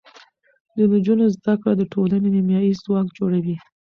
[0.75, 3.55] د نجونو زده کړه د ټولنې نیمایي ځواک جوړوي.